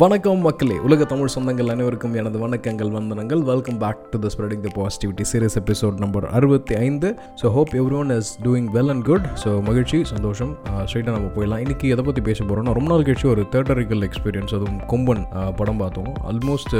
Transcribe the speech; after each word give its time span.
வணக்கம் 0.00 0.40
மக்களே 0.44 0.76
உலக 0.86 1.04
தமிழ் 1.10 1.30
சொந்தங்கள் 1.34 1.68
அனைவருக்கும் 1.72 2.14
எனது 2.20 2.38
வணக்கங்கள் 2.42 2.90
வந்தனங்கள். 2.96 3.42
Welcome 3.50 3.76
back 3.82 4.00
to 4.12 4.16
the 4.24 4.30
spreading 4.32 4.64
the 4.64 4.70
positivity 4.78 5.24
series 5.30 5.56
episode 5.60 6.00
number 6.04 6.26
அறுபத்தி 6.38 6.74
ஐந்து 6.86 7.08
so 7.40 7.50
hope 7.56 7.72
everyone 8.00 8.10
is 8.16 8.30
doing 8.46 8.68
well 8.76 8.90
and 8.94 9.04
good 9.08 9.26
so 9.42 9.50
மகிழ்ச்சி 9.68 9.98
சந்தோஷம் 10.12 10.52
ஸ்ட்ரைட்டாக 10.88 11.14
நம்ம 11.16 11.28
போயிடலாம். 11.36 11.62
இன்றைக்கி 11.64 11.86
எதை 11.94 12.04
பற்றி 12.08 12.24
பேச 12.28 12.38
போகிறோம்னா 12.48 12.74
ரொம்ப 12.78 12.90
நாள் 12.92 13.04
கழிச்சு 13.08 13.28
ஒரு 13.34 13.44
தேட்டரிக்கல் 13.54 14.04
எக்ஸ்பீரியன்ஸ் 14.08 14.54
அதுவும் 14.58 14.80
கொம்பன் 14.92 15.22
படம் 15.60 15.80
பார்த்தோம். 15.82 16.10
ஆல்மோஸ்ட் 16.32 16.76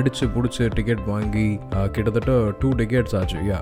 அடித்து 0.00 0.28
பிடிச்சி 0.36 0.68
டிக்கெட் 0.80 1.04
வாங்கி 1.12 1.46
கிட்டத்தட்ட 1.94 2.34
டூ 2.64 2.70
டிக்கெட்ஸ் 2.82 3.16
ஆச்சு. 3.20 3.38
யா 3.52 3.60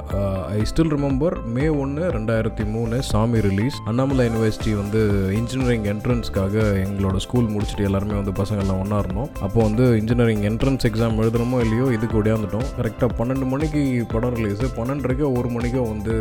ஐ 0.57 0.59
ஸ்டில் 0.73 0.93
ரிமெம்பர் 0.97 1.39
மே 1.59 1.69
ஒன்று 1.85 2.11
ரெண்டாயிரத்தி 2.19 2.67
மூணு 2.75 3.03
சாமி 3.13 3.45
ரிலீஸ் 3.51 3.79
அண்ணாமலை 3.93 4.29
யூனிவர்சிட்டி 4.31 4.75
வந்து 4.83 5.03
இன்ஜினியரிங் 5.43 5.89
என்ட்ரன்ஸ்க்காக 5.95 6.67
எங்களோட 6.89 7.17
ஸ்கூல் 7.29 7.53
முடிச்சுட்டு 7.55 7.89
எல்லாருமே 7.91 8.19
வந்து 8.23 8.37
பசங்கள்லாம் 8.43 8.79
எல்லாம் 8.81 8.85
ஒன்றா 8.85 8.99
இருந்தோம் 9.03 9.31
அப்போ 9.47 9.59
வந்து 9.67 9.85
இன்ஜினியரிங் 10.01 10.45
என்ட்ரன்ஸ் 10.51 10.85
எக்ஸாம் 10.89 11.19
எழுதுறோமோ 11.23 11.59
இல்லையோ 11.65 11.87
இதுக்கு 11.97 12.17
ஒடியாந்துட்டோம். 12.21 12.67
கரெக்டாக 12.79 13.11
பன்னெண்டு 13.19 13.47
மணிக்கு 13.53 13.81
படம் 14.13 14.35
ரிலீஸு 14.37 14.67
பன்னெண்டரைக்கோ 14.79 15.27
ஒரு 15.39 15.49
மணிக்கோ 15.57 15.83
வந்து 15.93 16.15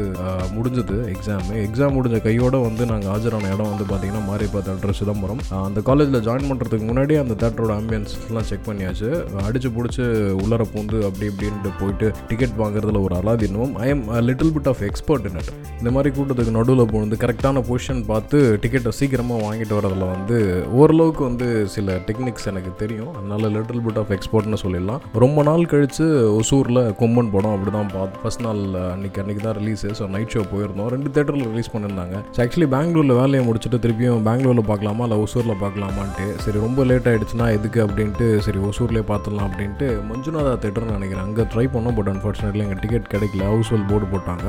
முடிஞ்சது 0.56 0.98
எக்ஸாமு 1.14 1.56
எக்ஸாம் 1.66 1.96
முடிஞ்ச 1.98 2.20
கையோட 2.28 2.58
வந்து 2.68 2.86
நாங்கள் 2.92 3.12
ஆஜரான 3.16 3.52
இடம் 3.54 3.72
வந்து 3.72 3.86
பார்த்தீங்கன்னா 3.92 4.24
மாரிப்பா 4.30 4.62
தேட்டர் 4.68 4.98
சிதம்பரம். 5.00 5.42
அந்த 5.68 5.82
காலேஜில் 5.90 6.24
ஜாயின் 6.28 6.50
பண்ணுறதுக்கு 6.52 6.88
முன்னாடி 6.92 7.16
அந்த 7.24 7.38
தேட்டரோட 7.44 7.74
ஆம்பியன்ஸ்லாம் 7.80 8.48
செக் 8.52 8.68
பண்ணியாச்சு. 8.70 9.10
அடிச்சு 9.48 9.72
பிடிச்சி 9.78 10.04
உள்ளர 10.44 10.64
பூந்து 10.74 10.98
அப்படி 11.10 11.28
இப்படின்ட்டு 11.32 11.74
போயிட்டு 11.82 12.10
டிக்கெட் 12.32 12.58
வாங்குறதுல 12.64 13.02
ஒரு 13.08 13.16
அலாதீனமும் 13.22 13.76
I 13.86 13.90
am 13.96 14.04
little 14.30 14.54
bit 14.58 14.70
of 14.74 14.84
expert 14.90 15.28
in 15.30 15.40
it 15.42 15.52
இந்த 15.80 15.92
மாதிரி 15.98 16.10
கூட்டத்துக்கு 16.18 16.58
நடுவில் 16.60 16.92
போனது 16.94 17.22
கரெக்டான 17.26 17.64
பொசிஷன் 17.70 18.04
பார்த்து 18.12 18.38
டிக்கெட்டை 18.64 18.94
சீக்கிரமாக 19.00 19.40
வாங்கிட்டு 19.46 19.78
வரதில் 19.80 20.08
வந்து 20.14 20.38
ஓரளவுக்கு 20.80 21.24
வந்து 21.30 21.48
சில 21.76 21.98
டெக்னிக்ஸ் 22.10 22.48
எனக்கு 22.52 22.72
தெரியும். 22.84 23.12
அதனால 23.20 23.50
லிட்டில் 23.56 23.84
பிட் 23.88 24.00
ஆஃப் 24.04 24.14
எக்ஸ்போர்ட்னு 24.18 24.62
சொல்லிடலாம். 24.64 25.02
ரொம்ப 25.26 25.44
நாள் 25.50 25.64
கழித்து 25.74 26.06
ஒசூரில் 26.40 26.82
கொம்பன் 27.02 27.32
படம் 27.36 27.56
அப்படி 27.56 27.74
தான் 27.78 27.92
பார்த்து 27.96 28.22
ஃபஸ்ட் 28.24 28.44
நாள் 28.48 28.62
அன்றைக்கி 28.94 29.22
அன்னைக்கு 29.24 29.44
தான் 29.48 29.58
ரிலீஸ் 29.60 29.86
ஸோ 30.00 30.08
நைட் 30.16 30.34
ஷோ 30.36 30.44
போயிருந்தோம். 30.54 30.90
ரெண்டு 30.96 31.12
தேட்டரில் 31.16 31.48
ரிலீஸ் 31.52 31.72
பண்ணியிருந்தாங்க. 31.74 32.16
ஸோ 32.36 32.42
ஆக்சுவலி 32.46 32.70
பெங்களூரில் 32.76 33.16
வேலையை 33.22 33.44
முடிச்சுட்டு 33.50 33.82
திருப்பியும் 33.86 34.24
பெங்களூரில் 34.30 34.68
பார்க்கலாமா? 34.72 35.06
இல்லை 35.08 35.20
ஒசூரில் 35.26 35.60
பார்க்கலாமான்ட்டு. 35.64 36.28
சரி 36.46 36.58
ரொம்ப 36.68 36.86
லேட் 36.92 37.10
ஆகிடுச்சுன்னா 37.12 37.48
எதுக்கு 37.58 37.82
அப்படின்ட்டு 37.88 38.28
சரி 38.48 38.62
ஒசூர்லேயே 38.70 39.06
பார்த்துடலாம் 39.12 39.48
அப்படின்ட்டு 39.50 39.88
மஞ்சுநாதா 40.12 40.54
தேட்டர்னு 40.66 40.98
நினைக்கிறேன். 40.98 41.26
அங்கே 41.28 41.46
ட்ரை 41.54 41.66
பண்ணோம் 41.76 41.98
பட் 42.00 42.12
அன்ஃபார்ச்சுனேட்லி 42.14 42.64
எங்கள் 42.68 42.82
டிக்கெட் 42.84 43.10
கிடைக்கல. 43.16 43.44
ஹவுஸ்வெல் 43.52 43.86
போர்டு 43.92 44.08
போட்டாங்க. 44.14 44.46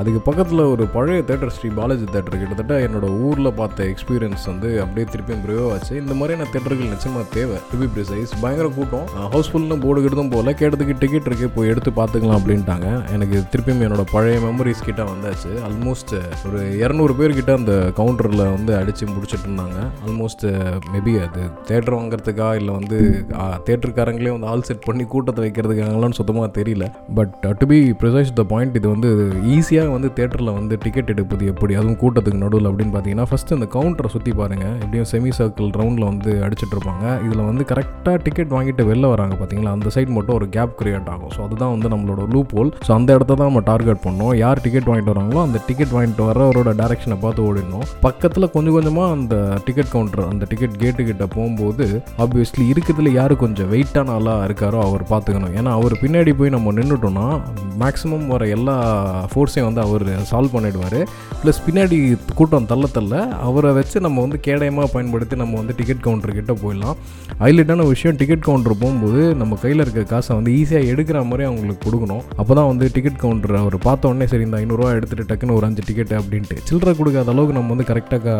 அதுக்கு 0.00 0.20
பக்கத்தில் 0.28 0.64
ஒரு 0.72 0.84
பழைய 0.96 1.20
தேட்டர் 1.30 1.54
ஸ்ரீ 1.56 1.70
பாலாஜி 1.78 2.06
தேட்டர் 2.14 2.38
கிட்டத்தட்ட 2.42 2.74
என்னோட 2.86 3.06
ஊரில் 3.26 3.50
பார்த்த 3.60 3.88
எக்ஸ்பீரியன்ஸ் 3.92 4.44
வந்து 4.52 4.68
அப்படியே 4.84 5.06
திருப்பியும் 5.12 5.42
ப்ரிவோ 5.46 5.66
ஆச்சு. 5.74 5.94
இந்த 6.02 6.14
மாதிரியான 6.20 6.48
தேட்டர்கள் 6.54 6.92
நிச்சயமாக 6.94 7.26
தேவை. 7.36 7.58
டு 7.70 7.76
பி 7.82 7.86
ப்ரிசைஸ் 7.94 8.32
பயங்கர 8.42 8.66
கூட்டம். 8.78 9.06
ஹவுஸ்ஃபுல்னு 9.34 9.76
போர்டு 9.84 10.00
கிட்டதும் 10.04 10.32
போல 10.34 10.54
கேட்டதுக்கு 10.60 10.94
டிக்கெட் 11.02 11.28
இருக்கு 11.30 11.46
போய் 11.56 11.70
எடுத்து 11.72 11.90
பார்த்துக்கலாம் 11.98 12.38
அப்படின்ட்டாங்க. 12.40 12.88
எனக்கு 13.14 13.36
திருப்பியும் 13.52 13.84
என்னோட 13.86 14.04
பழைய 14.14 14.38
மெமரிஸ் 14.46 14.82
கிட்ட 14.88 15.02
வந்தாச்சு. 15.12 15.50
ஆல்மோஸ்ட் 15.68 16.14
ஒரு 16.48 16.60
இரநூறு 16.82 17.14
பேர்கிட்ட 17.20 17.52
அந்த 17.60 17.74
கவுண்டரில் 18.00 18.44
வந்து 18.56 18.72
அடித்து 18.80 19.10
முடிச்சிட்டு 19.14 19.46
இருந்தாங்க. 19.48 19.78
ஆல்மோஸ்ட் 20.06 20.44
மேபி 20.94 21.14
அது 21.26 21.42
தேட்டர் 21.70 21.96
வாங்குறதுக்கா 21.98 22.48
இல்லை 22.60 22.74
வந்து 22.78 22.98
தேட்டருக்காரங்களே 23.68 24.32
வந்து 24.36 24.50
ஆல் 24.52 24.66
செட் 24.70 24.84
பண்ணி 24.88 25.06
கூட்டத்தை 25.14 25.42
வைக்கிறதுக்காங்களான்னு 25.46 26.18
சுத்தமாக 26.20 26.50
தெரியல. 26.58 26.86
But 27.20 27.34
to 27.62 27.68
be 27.72 27.80
precise 28.02 28.34
the 28.40 28.44
point 28.52 28.78
இது 28.80 28.88
வந்து 28.94 29.10
ஈஸியாக 29.56 29.94
வந்து 29.96 30.10
தேட்டரில் 30.20 30.52
வந்து 30.58 30.74
டிக்கெட் 30.84 31.12
எடுப்பது 31.16 31.46
எப்படி? 31.54 31.72
அதுவும் 31.80 32.00
கூட்டத்துக்கு 32.04 32.42
நடுவில் 32.44 32.70
அப்படின்னு 32.70 32.94
பார்த்தீங்கன்னா 32.96 33.28
ஃபஸ்ட்டு 33.32 33.56
அந்த 33.58 33.68
கவுண்டரை 33.76 34.10
சுற்றி 34.16 34.34
பாருங்கள் 34.42 34.76
எப்படியும் 34.84 35.10
செமி 35.12 35.32
சர்க்கிள் 35.40 35.70
ரவுண்டில் 35.80 36.10
வந்து 36.12 36.32
அடிச்சிட்ருப்பாங்க 36.46 37.06
இதில் 37.28 37.44
வந்து 37.50 37.64
கரெக்டாக 37.72 38.16
டிக்கெட் 38.26 38.52
வாங்கிட்டு 38.56 38.82
வெளில 38.90 39.08
வராங்க 39.14 39.34
பார்த்தீங்களா? 39.40 39.72
அந்த 39.76 39.90
சைட் 39.94 40.12
மட்டும் 40.16 40.36
ஒரு 40.38 40.48
கேப் 40.56 40.74
கிரியேட் 40.80 41.08
ஆகும். 41.14 41.32
ஸோ 41.36 41.40
அதுதான் 41.46 41.72
வந்து 41.74 41.88
நம்மளோட 41.94 42.22
லூப் 42.34 42.52
ஹோல் 42.56 42.72
ஸோ 42.86 42.92
அந்த 42.98 43.10
இடத்த 43.16 43.36
தான் 43.40 43.48
நம்ம 43.50 43.62
டார்கெட் 43.70 44.02
பண்ணோம் 44.06 44.32
யார் 44.42 44.62
டிக்கெட் 44.66 44.88
வாங்கிட்டு 44.90 45.12
வராங்களோ 45.14 45.40
அந்த 45.46 45.60
டிக்கெட் 45.68 45.94
வாங்கிட்டு 45.96 46.26
வரவரோட 46.30 46.72
டேரக்ஷனை 46.82 47.18
பார்த்து 47.24 47.46
ஓடிடணும். 47.48 47.86
பக்கத்தில் 48.06 48.50
கொஞ்சம் 48.56 48.76
கொஞ்சமாக 48.78 49.16
அந்த 49.16 49.34
டிக்கெட் 49.66 49.92
கவுண்டர் 49.94 50.24
அந்த 50.32 50.44
டிக்கெட் 50.52 50.76
கேட்டு 50.84 51.08
கிட்ட 51.10 51.26
போகும்போது 51.36 51.86
ஆப்வியஸ்லி 52.24 52.66
இருக்கிறதுல 52.74 53.12
யார் 53.18 53.34
கொஞ்சம் 53.44 53.70
வெயிட்டான 53.74 54.14
ஆளாக 54.18 54.46
இருக்காரோ 54.48 54.80
அவர் 54.88 55.04
பார்த்துக்கணும். 55.12 55.54
ஏன்னா 55.60 55.72
அவர் 55.80 55.96
பின்னாடி 56.04 56.34
போய் 56.40 56.54
நம்ம 56.56 56.72
நின்றுட்டோம்னா 56.78 57.26
மேக்ஸிமம் 57.82 58.26
வர 58.34 58.48
எல்லா 58.56 58.76
ஃபோர்ஸையும் 59.32 59.68
வந்து 59.68 59.84
அவர் 59.86 60.06
சால்வ் 60.30 60.54
பண்ணிடுவார். 60.56 61.00
ப்ளஸ் 61.42 61.62
பின்னாடி 61.66 61.98
கூட்டம் 62.38 62.68
தள்ள 62.72 62.86
தள்ள 62.96 63.14
அவரை 63.48 63.70
வச்சு 63.78 63.98
நம்ம 64.06 64.20
வந்து 64.24 64.38
கேடயமாக 64.46 64.88
பயன்படுத்தி 64.94 65.36
நம்ம 65.42 65.56
வந்து 65.60 65.76
டிக்கெட் 65.78 66.04
கவுண்டர் 66.06 66.36
கிட்ட 66.38 66.52
போயிடலாம். 66.62 66.96
ஹைலைட்டான 67.42 67.84
விஷயம் 67.92 68.16
டிக்கெட் 68.20 68.44
கவுண்டர் 68.46 68.74
போகும்போது 68.80 69.20
நம்ம 69.40 69.56
கையில் 69.62 69.82
இருக்க 69.84 70.02
காசை 70.10 70.32
வந்து 70.38 70.50
ஈஸியாக 70.58 70.90
எடுக்கிற 70.92 71.18
மாதிரி 71.28 71.44
அவங்களுக்கு 71.48 71.82
கொடுக்கணும். 71.86 72.22
அப்போ 72.40 72.52
தான் 72.58 72.68
வந்து 72.70 72.86
டிக்கெட் 72.96 73.18
கவுண்டர் 73.22 73.54
அவர் 73.60 73.76
பார்த்த 73.86 74.10
உடனே 74.10 74.26
சரி 74.32 74.44
இந்த 74.48 74.58
ஐநூறுரூவா 74.62 74.90
எடுத்துகிட்டு 74.98 75.28
டக்குன்னு 75.30 75.56
ஒரு 75.58 75.66
அஞ்சு 75.68 75.82
டிக்கெட் 75.88 76.12
அப்படின்ட்டு. 76.18 76.56
சில்லற 76.68 76.92
கொடுக்காத 76.98 77.32
அளவுக்கு 77.34 77.56
நம்ம 77.58 77.72
வந்து 77.74 77.86
கரெக்டாக 77.90 78.34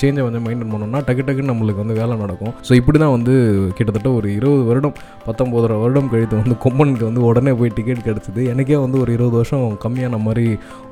சேஞ்சை 0.00 0.24
வந்து 0.28 0.40
மெயின்டைன் 0.46 0.72
பண்ணோம்னா 0.74 1.02
டக்கு 1.08 1.26
டக்குன்னு 1.26 1.52
நம்மளுக்கு 1.52 1.82
வந்து 1.84 1.98
வேலை 2.00 2.16
நடக்கும். 2.22 2.54
ஸோ 2.68 2.72
இப்படி 2.80 3.00
தான் 3.04 3.14
வந்து 3.16 3.34
கிட்டத்தட்ட 3.80 4.10
ஒரு 4.20 4.30
இருபது 4.38 4.64
வருடம் 4.70 4.96
பத்தொம்போதரை 5.26 5.78
வருடம் 5.84 6.10
கழித்து 6.14 6.40
வந்து 6.42 6.58
கொம்பனுக்கு 6.66 7.06
வந்து 7.10 7.24
உடனே 7.30 7.54
போய் 7.60 7.74
டிக்கெட் 7.80 8.06
கிடச்சிது. 8.08 8.42
எனக்கே 8.54 8.80
வந்து 8.86 9.00
ஒரு 9.04 9.12
இருபது 9.18 9.36
வருஷம் 9.40 9.66
கம்மியான 9.84 10.22
மாதிரி 10.28 10.46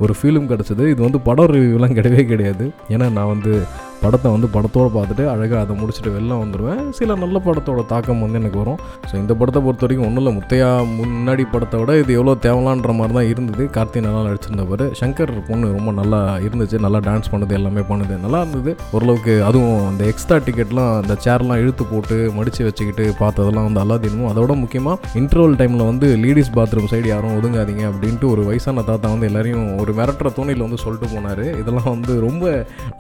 ஒரு 0.05 0.15
ஃபீலும் 0.21 0.51
கிடச்சிது. 0.53 0.85
இது 0.95 1.01
வந்து 1.09 1.23
படம் 1.31 1.53
ரிவ்யூலாம் 1.57 1.99
கிடையவே 2.01 2.25
கிடையாது. 2.35 2.67
ஏன்னா 2.95 3.09
நான் 3.19 3.33
வந்து 3.35 3.55
படத்தை 4.05 4.29
வந்து 4.35 4.49
படத்தோடு 4.57 4.91
பார்த்துட்டு 4.97 5.25
அழகாக 5.35 5.61
அதை 5.65 5.75
முடிச்சுட்டு 5.81 6.15
வெளில 6.17 6.39
வந்துடுவேன் 6.43 6.83
சில 6.99 7.15
நல்ல 7.25 7.37
படத்தோட 7.47 7.83
தாக்கம் 7.93 8.23
வந்து 8.25 8.39
எனக்கு 8.43 8.59
வரும். 8.63 8.81
ஸோ 9.09 9.15
இந்த 9.23 9.33
படத்தை 9.41 9.61
பொறுத்த 9.67 9.85
வரைக்கும் 9.85 10.07
ஒன்றும் 10.09 10.23
இல்லை. 10.23 10.33
முத்தையா 10.39 10.69
முன்னாடி 10.99 11.45
படத்தை 11.55 11.79
விட 11.83 11.93
இது 12.03 12.13
எவ்வளோ 12.19 12.35
தேவலான்ற 12.47 12.93
மாதிரி 12.99 13.15
தான் 13.19 13.29
இருந்தது. 13.33 13.65
கார்த்தி 13.77 14.01
நல்லா 14.07 14.21
நடிச்சிருந்தவர் 14.29 14.85
சங்கர் 15.01 15.33
பொண்ணு 15.49 15.67
ரொம்ப 15.77 15.93
நல்லா 16.01 16.21
இருந்துச்சு. 16.47 16.79
நல்லா 16.87 17.01
டான்ஸ் 17.09 17.31
பண்ணுது 17.33 17.57
எல்லாமே 17.59 17.85
பண்ணுது. 17.91 18.17
நல்லா 18.25 18.41
இருந்தது. 18.45 18.73
ஓரளவுக்கு 18.97 19.35
அதுவும் 19.49 19.81
அந்த 19.91 20.03
எக்ஸ்ட்ரா 20.13 20.39
டிக்கெட்லாம் 20.49 20.93
அந்த 21.01 21.17
சேர்லாம் 21.27 21.61
இழுத்து 21.63 21.87
போட்டு 21.93 22.19
மடித்து 22.39 22.69
வச்சுக்கிட்டு 22.69 23.07
பார்த்ததெல்லாம் 23.23 23.67
வந்து 23.69 23.83
அல்லாதீனமும் 23.85 24.31
அதோட 24.33 24.53
முக்கியமாக 24.63 25.13
இன்டர்வல் 25.23 25.59
டைமில் 25.63 25.87
வந்து 25.91 26.09
லேடிஸ் 26.25 26.53
பாத்ரூம் 26.59 26.91
சைடு 26.93 27.09
யாரும் 27.15 27.37
ஒதுங்காதீங்க 27.39 27.85
அப்படின்ட்டு 27.93 28.29
ஒரு 28.35 28.45
வயசான 28.51 28.87
தாத்தா 28.91 29.15
வந்து 29.15 29.29
எல்லாரையும் 29.31 29.67
ஒரு 29.85 29.95
மிரட்டுற 30.01 30.31
தோணியில் 30.39 30.67
வந்து 30.67 30.83
சொல்லிட்டு 30.85 31.09
போனார். 31.15 31.45
இதெல்லாம் 31.63 31.91
வந்து 31.95 32.13
ரொம்ப 32.29 32.45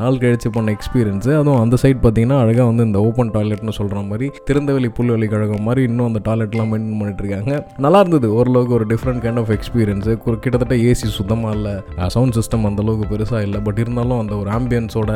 நாள் 0.02 0.20
கழிச்சு 0.24 0.48
பண்ண 0.56 0.68
எக்ஸ்பீரியன்ஸ் 0.76 0.92
அதுவும் 0.94 1.60
அந்த 1.62 1.76
சைட் 1.82 2.00
பார்த்தீங்கன்னா 2.02 2.38
அழகாக 2.42 2.66
வந்து 2.70 2.84
இந்த 2.88 2.98
ஓப்பன் 3.08 3.30
டாய்லெட்னு 3.36 3.72
சொல்கிற 3.78 4.00
மாதிரி 4.10 4.26
திறந்தவெளி 4.48 4.88
புல்வெளி 4.96 5.26
கழகம் 5.32 5.64
மாதிரி 5.68 5.82
இன்னும் 5.88 6.08
அந்த 6.10 6.20
டாய்லெட்லாம் 6.28 6.70
மெயின்டைன் 6.72 6.98
பண்ணிட்டு 7.00 7.22
இருக்காங்க 7.24 7.52
நல்லா 7.84 8.00
இருந்தது. 8.04 8.28
ஓரளவுக்கு 8.38 8.74
ஒரு 8.78 8.86
டிஃப்ரெண்ட் 8.92 9.22
கைண்ட் 9.24 9.40
ஆஃப் 9.42 9.52
எக்ஸ்பீரியன்ஸு 9.56 10.12
கிட்டத்தட்ட 10.44 10.76
ஏசி 10.90 11.08
சுத்தமாக 11.18 11.56
இல்லை. 11.58 11.74
சவுண்ட் 12.14 12.36
சிஸ்டம் 12.38 12.66
அந்த 12.70 12.82
அளவுக்கு 12.84 13.08
பெருசாக 13.12 13.40
இல்லை. 13.46 13.60
பட் 13.66 13.80
இருந்தாலும் 13.84 14.20
அந்த 14.22 14.34
ஒரு 14.42 14.50
ஆம்பியன்ஸோட 14.58 15.10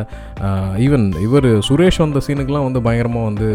ஈவன் 0.87 1.07
இவர் 1.27 1.49
சுரேஷ் 1.69 2.01
வந்த 2.05 2.23
சீனுக்கெலாம் 2.29 2.67
வந்து 2.69 2.83
பயங்கரமாக 2.89 3.29
வந்து 3.31 3.49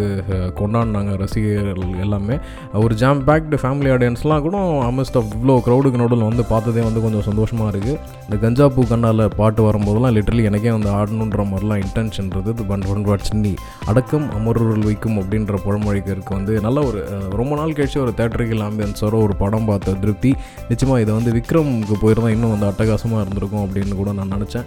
கொண்டாடினாங்க 0.61 1.11
ரசிகர்கள் 1.23 1.99
எல்லாமே. 2.05 2.37
ஒரு 2.85 2.95
ஜாம் 3.03 3.23
பேக்டு 3.29 3.61
ஃபேமிலி 3.63 3.91
ஆடியன்ஸ்லாம் 3.97 4.45
கூட 4.47 4.57
அமஸ்ட் 4.91 5.19
ஆஃப் 5.21 5.29
இவ்வளோ 5.37 5.57
க்ரௌடுக்கு 5.67 6.01
நடுவில் 6.03 6.27
வந்து 6.29 6.45
பார்த்ததே 6.53 6.83
வந்து 6.89 7.03
கொஞ்சம் 7.07 7.27
சந்தோஷமாக 7.29 7.71
இருக்குது 7.73 7.99
இந்த 8.25 8.37
கஞ்சா 8.45 8.67
பூ 8.77 8.81
கண்ணால் 8.93 9.23
பாட்டு 9.41 9.61
வரும்போதெல்லாம் 9.69 10.15
லிட்டரலி 10.19 10.45
எனக்கே 10.51 10.73
வந்து 10.77 10.91
ஆடணுன்ற 10.99 11.43
மாதிரிலாம் 11.51 11.83
இன்டென்ஷன் 11.85 12.11
சென்றது. 12.17 12.49
பட் 12.71 12.87
ஒன் 12.93 13.05
வாட் 13.09 13.27
சின்னி. 13.29 13.53
அடக்கம் 13.91 14.27
அமர்வுகள் 14.39 14.85
வைக்கும் 14.89 15.17
அப்படின்ற 15.23 15.61
பழமொழிக்கு 15.65 16.11
வந்து 16.37 16.53
நல்ல 16.65 16.79
ஒரு 16.89 16.99
ரொம்ப 17.39 17.53
நாள் 17.59 17.75
கழிச்சு 17.77 17.97
ஒரு 18.03 18.11
தேட்டரிக்கல் 18.19 18.63
ஆம்பியன்ஸோட 18.67 19.15
ஒரு 19.25 19.33
படம் 19.41 19.67
பார்த்த 19.69 19.95
திருப்தி. 20.03 20.31
நிச்சயமாக 20.69 21.01
இதை 21.03 21.11
வந்து 21.17 21.31
விக்ரமுக்கு 21.37 21.95
போயிருந்தால் 22.03 22.33
இன்னும் 22.35 22.53
வந்து 22.53 22.67
அட்டகாசமாக 22.69 23.21
இருந்திருக்கும் 23.23 23.63
அப்படின்னு 23.65 23.97
கூட 24.01 24.11
நான் 24.19 24.33
நினச்சேன். 24.35 24.65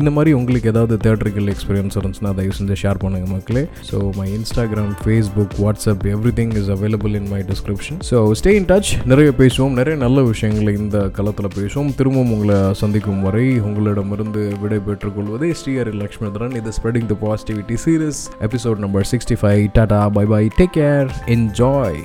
இந்த 0.00 0.10
மாதிரி 0.16 0.30
உங்களுக்கு 0.38 0.70
ஏதாவது 0.72 0.96
தேட்டரிக்கல் 1.06 1.50
எக்ஸ்பீரியன்ஸ் 1.54 1.96
இருந்துச்சுன்னா 2.00 2.32
தயவு 2.38 2.56
செஞ்சு 2.58 2.76
ஷேர் 2.82 3.00
பண்ணுங்கள் 3.04 3.32
மக்களே. 3.34 3.64
So 3.90 3.98
my 4.18 4.26
Instagram 4.38 4.92
Facebook 5.02 5.56
WhatsApp 5.64 6.04
everything 6.40 6.54
is 6.60 6.70
available 6.76 7.14
in 7.20 7.28
my 7.34 7.40
description 7.50 8.00
so 8.10 8.18
stay 8.40 8.54
in 8.60 8.68
touch 8.72 8.92
நிறைய 9.12 9.30
பேசுவோம். 9.42 9.76
நிறைய 9.80 9.96
நல்ல 10.04 10.22
விஷயங்களை 10.32 10.74
இந்த 10.82 10.98
களத்தில் 11.18 11.52
பேசுவோம். 11.58 11.90
திரும்பவும் 12.00 12.32
உங்களை 12.36 12.58
சந்திக்கும் 12.82 13.22
வரை 13.26 13.46
உங்களிடமிருந்து 13.68 14.42
விடை 14.62 14.80
பெற்றுக்கொள்வது 14.88 15.48
ஸ்ரீஹரி 15.60 15.94
லக்ஷ்மிதரன் 16.02 16.56
இது 16.60 16.71
Spreading 16.72 17.06
the 17.06 17.14
Positivity 17.14 17.76
series, 17.76 18.30
episode 18.40 18.78
number 18.78 19.04
65. 19.04 19.72
Tata, 19.72 20.10
bye 20.10 20.24
bye, 20.24 20.48
take 20.48 20.72
care, 20.72 21.08
enjoy. 21.28 22.04